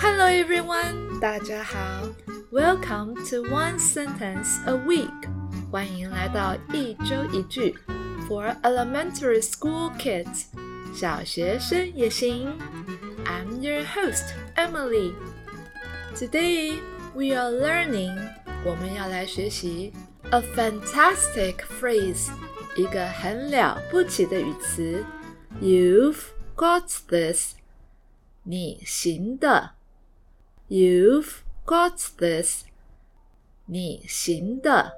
[0.00, 2.08] Hello everyone，大家好，
[2.52, 5.10] Welcome to One Sentence a Week，
[5.70, 7.76] 欢迎来到一周一句，
[8.28, 10.44] For elementary school kids，
[10.94, 12.58] 小学生也行。
[13.24, 15.12] I'm your host Emily.
[16.14, 16.78] Today
[17.14, 18.16] we are learning，
[18.64, 19.92] 我们要来学习
[20.30, 22.28] a fantastic phrase，
[22.76, 25.04] 一个很了不起的语词。
[25.60, 26.22] You've
[26.54, 27.54] got this，
[28.42, 29.70] 你行的。
[30.70, 32.64] You've got this，
[33.66, 34.94] 你行的。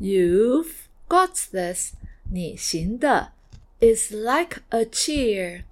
[0.00, 1.94] You've got this，
[2.30, 3.32] 你行的。
[3.80, 5.64] Is like a cheer，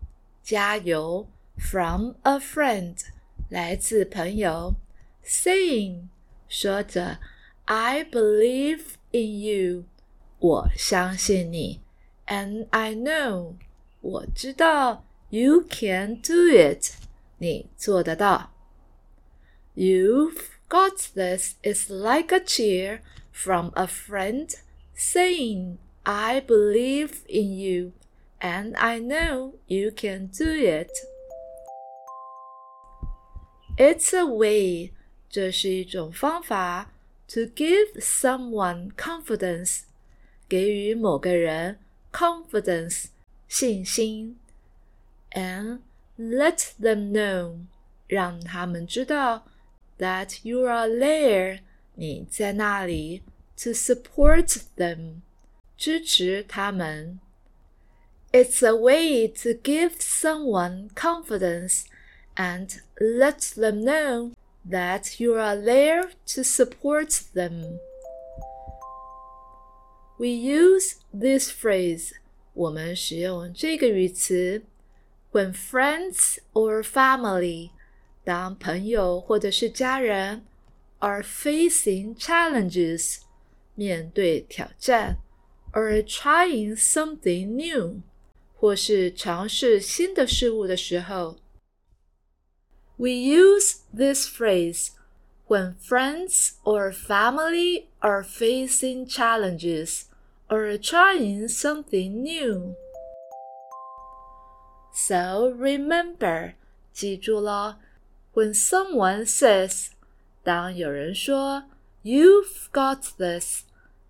[0.43, 1.27] 加油。
[1.57, 2.97] From a friend，
[3.49, 4.75] 来自朋友。
[5.25, 6.09] Saying，
[6.49, 7.19] 说着，
[7.67, 9.85] I believe in you，
[10.41, 11.81] 我相信你。
[12.27, 13.55] And I know，
[14.01, 16.91] 我知道，you can do it，
[17.39, 18.53] 你做得到。
[19.75, 23.01] You've got this is like a cheer
[23.33, 24.55] from a friend
[24.97, 27.93] saying, I believe in you
[28.41, 30.91] and I know you can do it.
[33.77, 34.93] It's a way，
[35.29, 36.91] 这是一种方法，
[37.27, 39.83] to give someone confidence，
[40.49, 41.81] 给予某个人
[42.13, 43.07] confidence
[43.49, 44.39] 信心，
[45.33, 45.81] and
[46.19, 47.67] let them know，
[48.07, 49.47] 让他们知道
[49.99, 51.61] that you are there，
[51.95, 53.23] 你在那里，
[53.57, 55.21] to support them，
[55.77, 57.21] 支持他们。
[58.33, 61.85] It's a way to give someone confidence
[62.35, 64.33] and let them know
[64.69, 67.79] that you are there to support them.
[70.19, 72.13] We use this phrase.
[72.55, 74.63] 我们使用这个语词
[75.33, 77.71] when friends or family
[78.25, 80.45] 当朋友或者是家人
[80.99, 83.19] are facing challenges
[83.75, 85.19] 面对挑战
[85.73, 88.01] or trying something new
[88.57, 91.39] 或是尝试新的事物的时候。
[92.97, 94.93] we use this phrase
[95.49, 100.07] when friends or family are facing challenges
[100.49, 102.77] or trying something new.
[104.99, 106.55] So remember,
[106.93, 107.79] 记住了，
[108.33, 109.89] when someone says，
[110.43, 111.65] 当有人说
[112.03, 113.63] "You've got this"，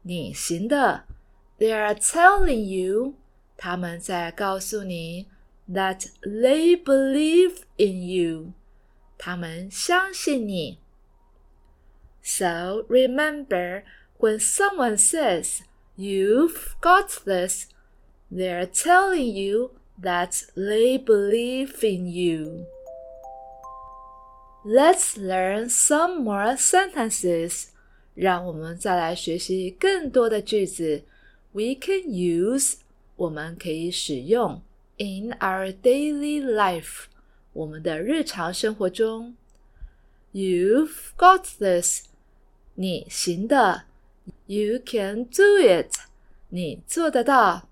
[0.02, 1.04] 你行的，
[1.58, 3.14] they are telling you，
[3.56, 5.28] 他们在告诉你
[5.70, 8.52] that they believe in you。
[9.16, 10.78] 他们相信你。
[12.20, 13.84] So remember,
[14.18, 15.60] when someone says
[15.96, 17.68] you've got this,
[18.30, 22.66] they're telling you that they believe in you.
[24.64, 27.68] Let's learn some more sentences.
[28.14, 31.02] 让我们再来学习更多的句子。
[31.52, 32.76] We can use，
[33.16, 34.62] 我们可以使用
[34.96, 37.04] in our daily life。
[37.52, 39.36] 我们的日常生活中，
[40.32, 42.06] You've got this，
[42.74, 43.82] 你行的；
[44.46, 45.94] You can do it，
[46.48, 47.67] 你做得到